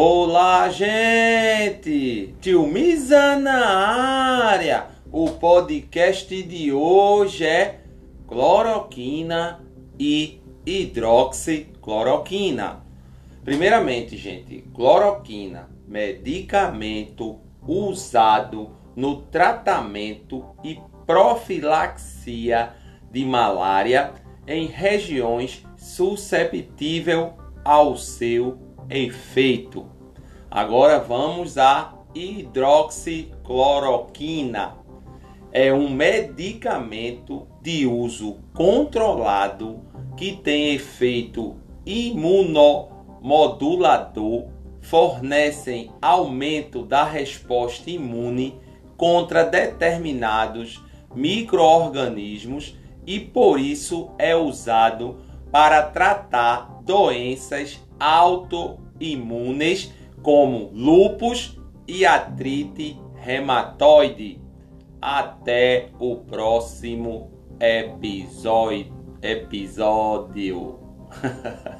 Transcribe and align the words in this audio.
Olá, 0.00 0.68
gente! 0.68 2.32
Tio 2.40 2.68
Misa 2.68 3.34
na 3.34 3.66
área! 4.44 4.86
O 5.10 5.28
podcast 5.28 6.40
de 6.40 6.72
hoje 6.72 7.44
é 7.44 7.80
cloroquina 8.28 9.60
e 9.98 10.40
hidroxicloroquina. 10.64 12.84
Primeiramente, 13.44 14.16
gente, 14.16 14.62
cloroquina, 14.72 15.68
medicamento 15.84 17.40
usado 17.66 18.70
no 18.94 19.22
tratamento 19.22 20.44
e 20.62 20.78
profilaxia 21.08 22.72
de 23.10 23.24
malária 23.24 24.12
em 24.46 24.66
regiões 24.66 25.66
susceptíveis 25.76 27.32
ao 27.64 27.96
seu 27.96 28.67
efeito. 28.90 29.86
Agora 30.50 30.98
vamos 30.98 31.58
à 31.58 31.94
hidroxicloroquina. 32.14 34.78
É 35.50 35.72
um 35.72 35.88
medicamento 35.90 37.48
de 37.62 37.86
uso 37.86 38.36
controlado 38.54 39.80
que 40.16 40.36
tem 40.36 40.74
efeito 40.74 41.56
imunomodulador, 41.86 44.48
fornecem 44.80 45.90
aumento 46.02 46.82
da 46.82 47.04
resposta 47.04 47.88
imune 47.90 48.60
contra 48.96 49.44
determinados 49.44 50.82
microorganismos 51.14 52.76
e 53.06 53.20
por 53.20 53.58
isso 53.58 54.10
é 54.18 54.36
usado 54.36 55.16
para 55.50 55.82
tratar 55.82 56.82
doenças 56.84 57.80
autoimunes 57.98 59.92
como 60.22 60.70
lúpus 60.72 61.58
e 61.86 62.04
artrite 62.04 62.98
reumatoide. 63.14 64.40
Até 65.00 65.90
o 65.98 66.16
próximo 66.16 67.30
episódio. 67.60 68.92
episódio. 69.22 70.78